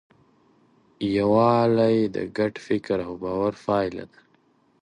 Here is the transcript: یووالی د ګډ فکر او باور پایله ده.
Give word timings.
یووالی 1.15 1.97
د 2.15 2.17
ګډ 2.37 2.53
فکر 2.67 2.97
او 3.07 3.13
باور 3.23 3.53
پایله 3.65 4.05
ده. 4.11 4.19